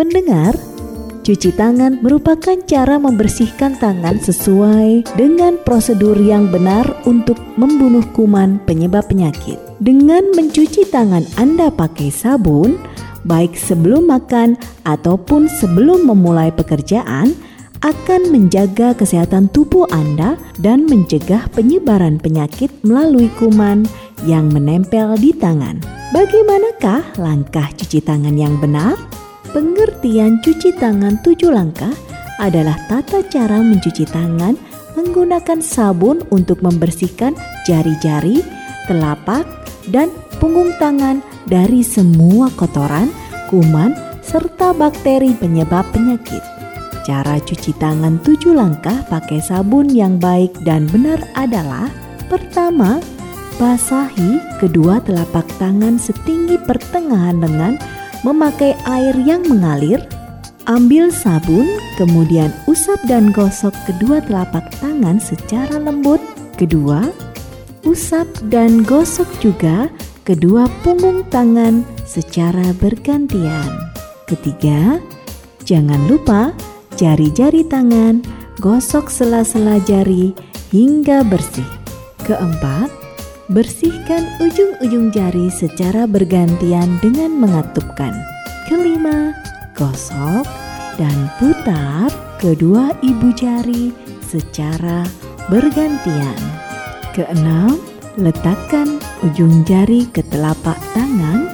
[0.00, 0.56] Pendengar,
[1.28, 9.12] cuci tangan merupakan cara membersihkan tangan sesuai dengan prosedur yang benar untuk membunuh kuman penyebab
[9.12, 9.60] penyakit.
[9.76, 12.80] Dengan mencuci tangan Anda pakai sabun,
[13.28, 14.56] baik sebelum makan
[14.88, 17.36] ataupun sebelum memulai pekerjaan,
[17.84, 23.84] akan menjaga kesehatan tubuh Anda dan mencegah penyebaran penyakit melalui kuman
[24.24, 25.76] yang menempel di tangan.
[26.16, 29.19] Bagaimanakah langkah cuci tangan yang benar?
[29.50, 31.90] Pengertian cuci tangan tujuh langkah
[32.40, 34.54] adalah tata cara mencuci tangan
[34.96, 37.32] menggunakan sabun untuk membersihkan
[37.64, 38.44] jari-jari,
[38.84, 39.48] telapak,
[39.88, 43.08] dan punggung tangan dari semua kotoran,
[43.48, 46.42] kuman, serta bakteri penyebab penyakit.
[47.02, 51.88] Cara cuci tangan tujuh langkah pakai sabun yang baik dan benar adalah
[52.30, 53.02] Pertama,
[53.58, 57.74] basahi kedua telapak tangan setinggi pertengahan lengan
[58.22, 60.02] memakai air yang mengalir
[60.68, 66.20] Ambil sabun, kemudian usap dan gosok kedua telapak tangan secara lembut.
[66.60, 67.08] Kedua,
[67.88, 69.88] usap dan gosok juga
[70.28, 73.66] kedua punggung tangan secara bergantian.
[74.28, 75.00] Ketiga,
[75.64, 76.52] jangan lupa
[77.00, 78.20] jari-jari tangan,
[78.60, 80.36] gosok sela-sela jari
[80.70, 81.66] hingga bersih.
[82.28, 82.92] Keempat,
[83.50, 88.14] bersihkan ujung-ujung jari secara bergantian dengan mengatupkan.
[88.70, 89.34] Kelima,
[89.74, 90.46] gosok
[90.94, 92.06] dan putar
[92.38, 93.90] kedua ibu jari
[94.22, 95.02] secara
[95.50, 96.38] bergantian.
[97.10, 97.82] Keenam,
[98.14, 101.50] letakkan ujung jari ke telapak tangan,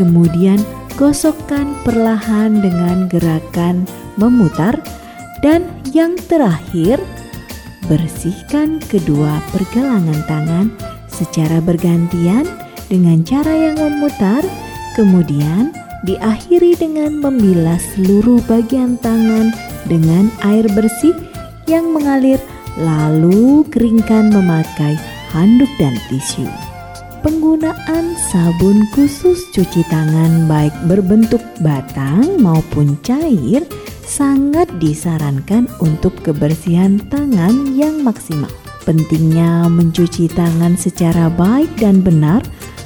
[0.00, 0.56] kemudian
[0.96, 3.84] gosokkan perlahan dengan gerakan
[4.16, 4.80] memutar,
[5.44, 6.96] dan yang terakhir,
[7.84, 10.72] bersihkan kedua pergelangan tangan
[11.14, 12.42] secara bergantian
[12.90, 14.42] dengan cara yang memutar,
[14.98, 15.70] kemudian
[16.04, 19.54] diakhiri dengan membilas seluruh bagian tangan
[19.88, 21.16] dengan air bersih
[21.70, 22.36] yang mengalir,
[22.76, 24.98] lalu keringkan memakai
[25.32, 26.44] handuk dan tisu.
[27.24, 33.64] Penggunaan sabun khusus cuci tangan baik berbentuk batang maupun cair
[34.04, 38.52] sangat disarankan untuk kebersihan tangan yang maksimal.
[38.84, 42.44] Pentingnya mencuci tangan secara baik dan benar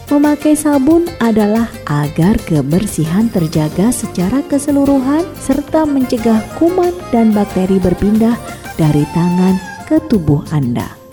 [0.09, 8.38] memakai sabun adalah agar kebersihan terjaga secara keseluruhan serta mencegah kuman dan bakteri berpindah
[8.78, 9.58] dari tangan
[9.91, 11.07] ke tubuh Anda.